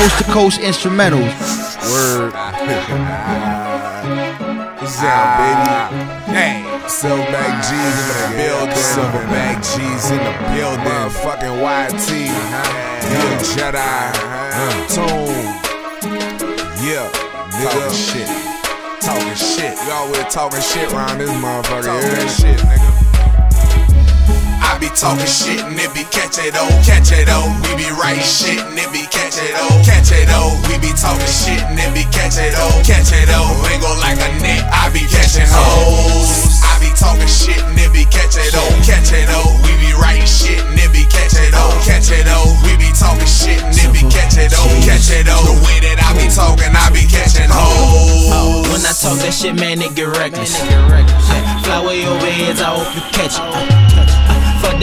Coast 0.00 0.16
to 0.16 0.24
coast 0.32 0.56
instrumentals. 0.60 1.28
Word. 1.92 2.32
What's 4.80 4.96
up, 5.02 5.36
baby? 5.36 5.68
Hey, 6.32 6.64
Silverback 6.88 7.60
G's 7.68 7.96
in 8.00 8.16
the 8.16 8.32
building. 8.40 8.80
Silverback 8.80 9.60
G's 9.60 10.08
in 10.10 10.16
the 10.16 10.32
building. 10.56 10.88
Motherfucking 10.88 11.52
YT. 11.60 12.32
Yeah, 13.12 13.44
Jedi. 13.44 14.16
Tune. 14.88 15.52
Yeah, 16.82 17.04
nigga. 17.50 17.68
Talking 17.68 17.92
shit. 17.92 18.24
Talking 19.02 19.34
shit. 19.34 19.76
Y'all 19.86 20.06
We 20.08 20.16
always 20.16 20.32
talking 20.32 20.62
shit 20.62 20.90
around 20.94 21.18
this 21.18 21.28
motherfucker. 21.28 21.84
Talking 21.84 22.28
shit, 22.30 22.58
nigga. 22.60 22.89
I 24.70 24.78
be 24.78 24.86
talking 24.94 25.26
shit 25.26 25.58
and 25.66 25.74
it 25.74 25.90
be 25.90 26.06
catch 26.14 26.38
it 26.38 26.54
oh, 26.54 26.70
catch 26.86 27.10
it 27.10 27.26
oh. 27.26 27.50
We 27.66 27.74
be 27.74 27.90
writing 27.90 28.22
shit 28.22 28.62
and 28.62 28.78
it 28.78 28.86
be 28.94 29.02
catch 29.10 29.34
it 29.42 29.50
oh, 29.58 29.82
catch 29.82 30.14
it 30.14 30.30
oh. 30.30 30.54
We 30.70 30.78
be 30.78 30.94
talking 30.94 31.26
shit 31.26 31.58
and 31.66 31.74
it 31.74 31.90
be 31.90 32.06
catch 32.14 32.38
it 32.38 32.54
oh, 32.54 32.70
catch 32.86 33.10
it 33.10 33.26
oh. 33.34 33.50
Ain't 33.66 33.82
go 33.82 33.90
like 33.98 34.22
a 34.22 34.30
net, 34.38 34.62
I 34.70 34.86
be 34.94 35.02
catching 35.10 35.50
hoes. 35.50 36.62
I 36.62 36.78
be 36.78 36.86
talking 36.94 37.26
shit 37.26 37.58
and 37.58 37.74
it 37.82 37.90
be 37.90 38.06
catch 38.14 38.38
it 38.38 38.54
oh, 38.54 38.70
catch 38.86 39.10
it 39.10 39.26
oh. 39.34 39.58
We 39.66 39.74
be 39.82 39.90
writing 39.98 40.22
shit 40.30 40.62
and 40.62 40.78
it 40.78 40.94
be 40.94 41.02
catch 41.10 41.34
it 41.34 41.50
oh, 41.50 41.74
catch 41.82 42.06
it 42.14 42.30
oh. 42.30 42.54
We 42.62 42.78
be 42.78 42.94
talking 42.94 43.26
shit 43.26 43.58
and 43.58 43.74
it 43.74 43.90
be 43.90 44.06
catch 44.06 44.38
it 44.38 44.54
oh, 44.54 44.70
catch 44.86 45.10
it 45.10 45.26
oh. 45.26 45.50
The 45.50 45.56
way 45.66 45.82
that 45.82 45.98
I 45.98 46.14
be 46.14 46.30
talking, 46.30 46.70
I 46.70 46.86
be 46.94 47.10
catching 47.10 47.50
hoes. 47.50 48.70
When 48.70 48.86
I 48.86 48.94
talk 48.94 49.18
that 49.18 49.34
shit, 49.34 49.58
man, 49.58 49.82
it 49.82 49.98
get 49.98 50.14
reckless. 50.14 50.54
Fly 51.66 51.82
way 51.82 52.06
over 52.06 52.30
heads, 52.30 52.62
I 52.62 52.70
hope 52.70 52.94
you 52.94 53.02
catch 53.10 53.34
it. 53.34 53.89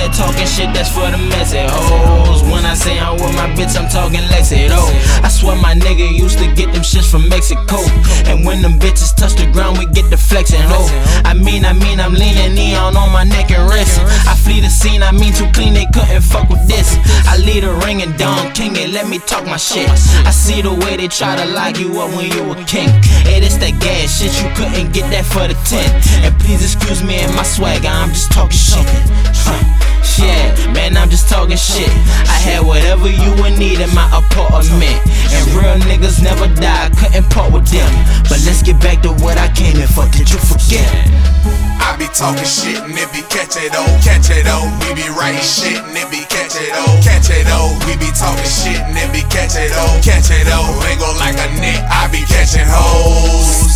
That 0.08 0.16
talking 0.16 0.48
shit, 0.48 0.72
that's 0.72 0.88
for 0.88 1.04
the 1.12 1.20
messy 1.20 1.60
hoes. 1.68 2.40
When 2.48 2.64
I 2.64 2.80
say 2.80 2.96
I'm 2.96 3.20
with 3.20 3.36
my 3.36 3.52
bitch, 3.60 3.76
I'm 3.76 3.92
talking 3.92 4.24
Lexi, 4.32 4.72
though. 4.72 4.88
I 5.20 5.28
swear 5.28 5.60
my 5.60 5.76
nigga 5.76 6.08
used 6.08 6.40
to 6.40 6.48
get 6.56 6.72
them 6.72 6.80
shits 6.80 7.12
from 7.12 7.28
Mexico. 7.28 7.84
And 8.24 8.48
when 8.48 8.64
them 8.64 8.80
bitches 8.80 9.12
touch 9.12 9.36
the 9.36 9.52
ground, 9.52 9.78
we 9.78 9.86
get 9.92 10.08
the 10.10 10.16
flexing, 10.16 10.64
oh. 10.72 10.88
I 11.28 11.34
mean, 11.34 11.66
I 11.66 11.74
mean, 11.74 12.00
I'm 12.00 12.14
leaning 12.14 12.56
neon 12.56 12.96
on 12.96 13.12
my 13.12 13.26
neck 13.26 13.52
and 13.52 13.68
wrist. 13.68 14.00
I 14.24 14.32
flee 14.40 14.62
the 14.64 14.72
scene, 14.72 15.04
I 15.04 15.12
mean, 15.12 15.34
too 15.36 15.52
clean, 15.52 15.74
they 15.74 15.84
couldn't 15.92 16.24
fuck 16.24 16.48
with 16.48 16.64
this. 16.72 16.96
I 17.28 17.36
lead 17.44 17.66
a 17.68 17.74
ring 17.84 18.02
and 18.02 18.16
Don 18.18 18.54
King, 18.56 18.78
and 18.80 18.94
let 18.94 19.10
me 19.10 19.20
talk 19.20 19.44
my 19.44 19.58
shit. 19.60 19.92
I 20.24 20.32
see 20.32 20.62
the 20.62 20.72
way 20.72 20.96
they 20.96 21.10
try 21.10 21.36
to 21.36 21.46
lock 21.52 21.80
you 21.84 22.00
up 22.00 22.16
when 22.16 22.32
you 22.32 22.48
a 22.48 22.56
king. 22.64 22.88
It 23.28 23.44
is 23.44 23.60
that 23.60 23.76
gas 23.84 24.24
shit, 24.24 24.32
you 24.40 24.48
couldn't 24.56 24.96
get 24.96 25.12
that 25.12 25.28
for 25.28 25.52
the 25.52 25.58
10. 25.68 25.84
And 26.24 26.32
please 26.40 26.64
excuse 26.64 27.04
me 27.04 27.20
and 27.20 27.36
my 27.36 27.44
swagger, 27.44 27.92
I'm 27.92 28.16
just 28.16 28.32
talking 28.32 28.56
shit. 28.56 28.88
Huh. 29.44 29.87
Yeah, 30.18 30.74
man, 30.74 30.98
I'm 30.98 31.10
just 31.10 31.30
talking 31.30 31.58
shit. 31.58 31.90
I 32.26 32.38
had 32.42 32.66
whatever 32.66 33.10
you 33.10 33.32
would 33.42 33.58
need 33.58 33.80
in 33.80 33.94
my 33.94 34.10
apartment. 34.10 34.98
And 35.30 35.46
real 35.54 35.78
niggas 35.86 36.24
never 36.24 36.48
die, 36.58 36.90
couldn't 36.98 37.30
part 37.30 37.54
with 37.54 37.68
them. 37.70 37.92
But 38.26 38.42
let's 38.46 38.64
get 38.64 38.82
back 38.82 39.02
to 39.04 39.14
what 39.22 39.38
I 39.38 39.48
came 39.54 39.78
in 39.78 39.88
for. 39.88 40.10
Did 40.10 40.30
you 40.30 40.40
forget? 40.42 40.90
I 41.78 41.96
be 41.96 42.10
talking 42.12 42.44
shit 42.44 42.82
and 42.84 42.98
it 42.98 43.08
be 43.14 43.22
catch 43.30 43.56
it 43.56 43.72
oh, 43.72 43.88
catch 44.04 44.30
it 44.30 44.44
oh. 44.50 44.68
We 44.84 44.92
be 44.98 45.08
writing 45.14 45.40
shit 45.40 45.80
and 45.80 45.96
it 45.96 46.10
be 46.12 46.26
catch 46.28 46.60
it 46.60 46.74
oh, 46.74 47.00
catch 47.00 47.30
it 47.30 47.48
oh. 47.48 47.78
We 47.88 47.96
be 47.96 48.12
talking 48.12 48.44
shit 48.44 48.82
and 48.82 48.98
it 48.98 49.08
be 49.14 49.22
catch 49.32 49.56
it 49.56 49.72
oh, 49.72 49.96
catch 50.04 50.28
it 50.30 50.52
oh. 50.52 50.84
Ain't 50.84 51.00
go 51.00 51.08
like 51.16 51.40
a 51.40 51.48
net, 51.62 51.88
I 51.88 52.12
be 52.12 52.26
catching 52.28 52.68
hoes. 52.68 53.67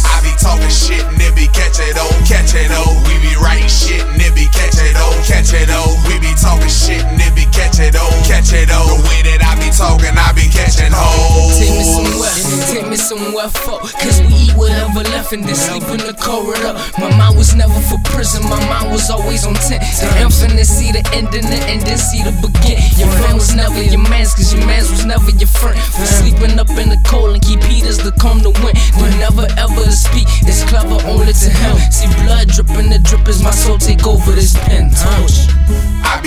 Somewhere 13.12 13.52
for. 13.52 13.80
Cause 14.00 14.24
we 14.24 14.32
eat 14.48 14.56
whatever 14.56 15.04
left 15.12 15.34
and 15.34 15.44
then 15.44 15.56
sleep 15.56 15.84
in 15.92 16.00
the 16.08 16.16
corridor. 16.16 16.80
My 16.96 17.12
mind 17.20 17.36
was 17.36 17.54
never 17.56 17.76
for 17.92 18.00
prison, 18.08 18.44
my 18.48 18.60
mind 18.72 18.92
was 18.92 19.10
always 19.10 19.46
on 19.46 19.56
10 19.56 19.84
The 20.00 20.08
infinite, 20.24 20.66
see 20.66 20.92
the 20.96 21.04
end 21.12 21.36
in 21.36 21.44
the 21.44 21.60
end, 21.68 21.84
then 21.84 21.98
see 21.98 22.24
the 22.24 22.32
begin. 22.40 22.80
Your 22.96 23.12
friend 23.20 23.36
was 23.36 23.52
never 23.54 23.84
your 23.84 24.00
man's, 24.08 24.34
cause 24.34 24.54
your 24.54 24.64
man's 24.66 24.90
was 24.92 25.04
never 25.04 25.32
your 25.32 25.52
friend. 25.60 25.76
We 26.00 26.06
sleeping 26.08 26.56
up 26.56 26.72
in 26.72 26.88
the 26.88 27.00
cold 27.04 27.36
and 27.36 27.44
keep 27.44 27.62
heaters 27.64 28.00
to 28.08 28.12
come 28.16 28.31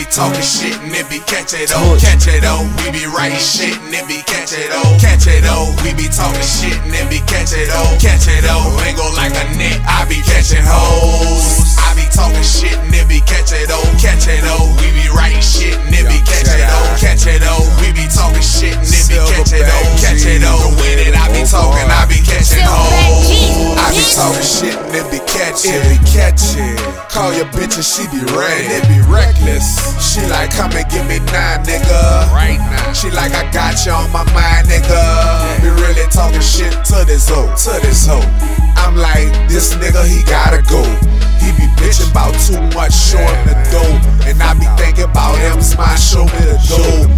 be 0.05 0.11
talking 0.13 0.43
shit 0.45 0.77
and 0.85 0.93
it 0.93 1.09
be 1.09 1.19
catch 1.25 1.55
it 1.57 1.73
oh, 1.73 1.97
catch 2.01 2.29
it 2.29 2.45
oh. 2.45 2.69
We 2.85 2.93
be 2.93 3.05
writing 3.09 3.41
shit 3.41 3.73
and 3.73 3.95
it 3.95 4.05
be 4.05 4.21
catch 4.29 4.53
it 4.53 4.69
oh, 4.73 4.85
catch 5.01 5.27
it 5.27 5.45
oh. 5.49 5.73
We 5.81 5.97
be 5.97 6.09
talking 6.13 6.45
shit 6.45 6.77
and 6.85 6.93
it 6.93 7.09
be 7.09 7.25
catch 7.25 7.57
it 7.57 7.73
oh, 7.73 7.97
catch 8.01 8.29
it 8.29 8.45
oh. 8.45 8.69
Ain't 8.85 8.97
go 9.01 9.09
like 9.17 9.33
a 9.33 9.45
net, 9.57 9.81
I 9.89 10.05
be 10.05 10.21
catching 10.21 10.61
hoes. 10.65 11.77
I 11.81 11.97
be 11.97 12.05
talking 12.13 12.45
shit 12.45 12.77
and 12.77 12.93
it 12.93 13.09
be 13.09 13.21
catch 13.25 13.53
it 13.57 13.71
oh, 13.73 13.85
catch 13.97 14.29
it 14.29 14.45
oh. 14.45 14.77
We 14.83 14.93
be 14.93 15.09
writing 15.15 15.41
shit 15.41 15.73
and 15.79 15.95
it 15.97 16.05
be 16.05 16.21
catch 16.21 16.53
it 16.53 16.69
oh, 16.69 16.85
catch 17.01 17.25
it 17.25 17.41
oh. 17.45 17.65
We 17.81 17.97
be 17.97 18.05
talking 18.11 18.45
shit 18.45 18.77
and 18.77 18.85
it 18.85 19.09
be 19.09 19.17
catch 19.33 19.57
it 19.57 19.65
oh, 19.65 19.85
catch 20.05 20.25
it 20.29 20.45
oh. 20.45 20.69
The 20.69 20.73
way 20.85 20.93
that 21.01 21.17
I 21.17 21.33
be 21.33 21.43
talking, 21.49 21.89
I 21.89 22.05
be 22.05 22.21
catching 22.21 22.61
hoes. 22.61 23.79
I 23.81 23.89
be 23.89 24.05
talking 24.13 24.45
shit 24.45 24.77
and 24.77 24.93
it 25.01 25.07
be 25.09 25.21
catching. 25.25 25.81
It 25.81 25.89
be 25.89 25.99
catching. 26.05 26.24
Call 27.25 27.33
your 27.33 27.49
bitch 27.57 27.81
and 27.81 27.89
she 27.89 28.05
be 28.13 28.21
ready. 28.37 28.69
It 28.69 28.85
be 28.85 29.01
reckless. 29.09 29.65
She 29.97 30.21
like, 30.29 30.53
come 30.53 30.77
and 30.77 30.85
give 30.93 31.09
me 31.09 31.25
nine, 31.33 31.65
nigga. 31.65 32.29
Right 32.29 32.61
now. 32.61 32.93
She 32.93 33.09
like, 33.09 33.33
I 33.33 33.51
got 33.51 33.81
you 33.87 33.93
on 33.93 34.13
my 34.13 34.29
mind, 34.37 34.69
nigga. 34.69 35.01
Be 35.65 35.73
really 35.73 36.05
talking 36.13 36.45
shit 36.45 36.77
to 36.93 37.01
this 37.09 37.27
hoe, 37.27 37.49
to 37.49 37.81
this 37.81 38.05
hoe. 38.05 38.21
I'm 38.77 38.95
like, 39.01 39.33
this 39.49 39.73
nigga, 39.73 40.05
he 40.05 40.21
gotta 40.29 40.61
go. 40.69 40.85
He 41.41 41.49
be 41.57 41.65
bitching 41.81 42.13
about 42.13 42.37
too 42.45 42.61
much, 42.77 42.93
showing 42.93 43.41
the 43.49 43.57
dough. 43.73 44.29
And 44.29 44.37
I 44.43 44.53
be 44.53 44.69
thinking 44.77 45.09
about 45.09 45.39
him, 45.41 45.63
smile, 45.63 45.97
show 45.97 46.29
me 46.29 46.45
the 46.45 46.61
dough. 46.69 47.09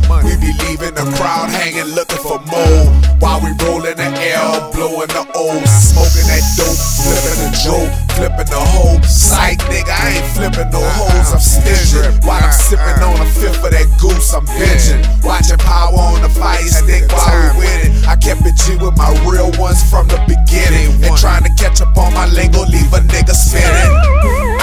With 18.80 18.96
my 18.96 19.10
real 19.28 19.50
ones 19.58 19.82
from 19.88 20.08
the 20.08 20.18
beginning. 20.26 20.96
And 21.04 21.16
trying 21.16 21.44
to 21.44 21.52
catch 21.56 21.80
up 21.80 21.96
on 21.96 22.12
my 22.14 22.26
lingo, 22.26 22.64
leave 22.66 22.92
a 22.92 23.00
nigga 23.00 23.34
spinning. 23.34 23.92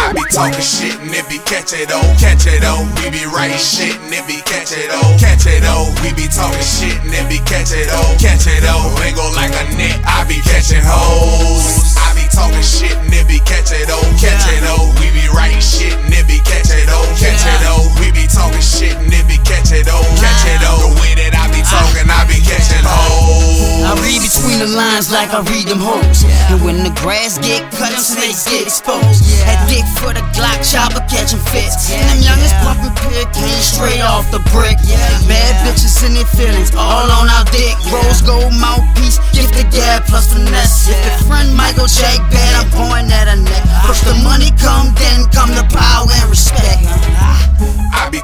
I 0.04 0.12
be 0.12 0.24
talking 0.28 0.60
shit 0.60 1.00
and 1.00 1.16
it 1.16 1.24
be 1.32 1.40
catch 1.48 1.72
it 1.72 1.88
oh, 1.88 2.04
catch 2.20 2.44
it 2.44 2.60
oh. 2.68 2.84
We 3.00 3.08
be 3.08 3.24
writing 3.32 3.56
shit 3.56 3.96
and 4.04 4.12
it 4.12 4.28
be 4.28 4.44
catch 4.44 4.76
it 4.76 4.92
oh, 4.92 5.16
catch 5.16 5.48
it 5.48 5.64
oh. 5.64 5.88
We 6.04 6.12
be 6.12 6.28
talking 6.28 6.60
shit 6.60 7.00
and 7.08 7.14
it 7.16 7.24
be 7.32 7.40
catch 7.48 7.72
it 7.72 7.88
oh, 7.88 8.12
catch 8.20 8.44
it 8.44 8.68
oh. 8.68 8.84
Ain't 9.00 9.16
go 9.16 9.24
like 9.32 9.56
a 9.56 9.64
net, 9.80 9.96
I 10.04 10.28
be 10.28 10.44
catching 10.44 10.84
hoes. 10.84 11.96
I 11.96 12.12
be 12.20 12.28
talking 12.36 12.63
like 25.24 25.32
I 25.32 25.42
read 25.56 25.72
them 25.72 25.80
hoes. 25.80 26.28
And 26.52 26.60
when 26.60 26.84
the 26.84 26.92
grass 27.00 27.40
get 27.40 27.64
cut, 27.72 27.96
them 27.96 28.04
snakes 28.04 28.44
get 28.44 28.68
exposed. 28.68 29.24
That 29.48 29.56
dick 29.72 29.88
for 29.96 30.12
the 30.12 30.24
Glock 30.36 30.60
chopper 30.68 31.00
catching 31.08 31.40
fits. 31.48 31.96
And 31.96 32.04
them 32.12 32.20
youngest 32.28 32.56
pumping 32.60 32.92
pig 33.08 33.32
came 33.32 33.64
straight 33.64 34.04
off 34.04 34.28
the 34.36 34.44
brick. 34.52 34.76
Bad 35.24 35.54
bitches 35.64 36.04
in 36.04 36.20
their 36.20 36.28
feelings, 36.36 36.76
all 36.76 37.08
on 37.08 37.32
our 37.32 37.48
dick. 37.56 37.76
Rose 37.88 38.20
gold 38.20 38.52
mouthpiece, 38.60 39.24
gift 39.32 39.56
the 39.56 39.64
gab 39.72 40.04
plus 40.12 40.28
finesse. 40.36 40.92
If 40.92 41.00
the 41.08 41.14
friend 41.24 41.56
Michael 41.56 41.88
Jack 41.88 42.20
bad, 42.28 42.52
I'm 42.60 42.68
pouring 42.76 43.08
at 43.08 43.32
a 43.32 43.40
neck. 43.40 43.64
First 43.88 44.04
the 44.04 44.20
money 44.28 44.52
come, 44.60 44.92
then 45.00 45.13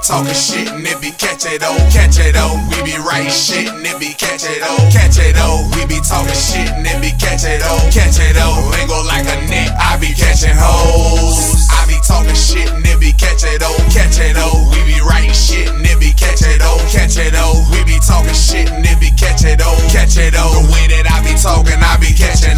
talking 0.01 0.33
shit 0.33 0.67
and 0.71 0.85
it 0.87 0.99
be 1.01 1.11
catch 1.11 1.45
it 1.45 1.61
oh, 1.63 1.77
catch 1.91 2.17
it 2.19 2.35
oh. 2.37 2.55
We 2.71 2.81
be 2.83 2.97
writing 2.97 3.31
shit 3.31 3.67
and 3.67 3.85
it 3.85 3.99
be 3.99 4.13
catch 4.13 4.43
it 4.47 4.61
oh, 4.63 4.79
catch 4.91 5.17
it 5.19 5.35
oh. 5.37 5.67
We 5.75 5.85
be 5.85 5.99
talking 6.01 6.33
shit 6.33 6.69
and 6.71 6.85
it 6.87 6.99
be 7.01 7.11
catch 7.19 7.43
it 7.43 7.61
oh, 7.63 7.79
catch 7.91 8.17
it 8.19 8.35
oh. 8.39 8.73
Ain't 8.79 8.89
go 8.89 8.99
like 9.05 9.27
a 9.27 9.37
net, 9.49 9.75
I 9.77 9.97
be 9.99 10.13
catching 10.15 10.55
hoes. 10.55 11.67
I 11.69 11.85
be 11.87 11.99
talking 12.05 12.35
shit 12.35 12.69
and 12.71 12.85
it 12.85 12.99
be 12.99 13.11
catch 13.13 13.43
it 13.43 13.61
oh, 13.63 13.75
catch 13.91 14.19
it 14.19 14.35
oh. 14.39 14.69
We 14.71 14.79
be 14.87 14.99
writing 15.03 15.35
shit 15.35 15.69
and 15.69 15.85
it 15.85 15.99
be 15.99 16.11
catch 16.13 16.41
it 16.41 16.61
oh, 16.63 16.79
catch 16.89 17.17
it 17.17 17.33
oh. 17.35 17.61
We 17.71 17.83
be 17.83 17.99
talking 17.99 18.33
shit 18.35 18.71
and 18.71 18.85
it 18.85 18.99
be 18.99 19.11
catch 19.11 19.43
it 19.43 19.59
oh, 19.61 19.77
catch 19.91 20.17
it 20.17 20.33
oh. 20.37 20.63
The 20.63 20.63
way 20.73 20.85
that 20.95 21.05
I 21.11 21.19
be 21.27 21.35
talking, 21.37 21.79
I 21.79 21.97
be 21.99 22.15
catching 22.15 22.57